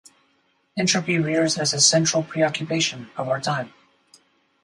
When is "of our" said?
3.17-3.39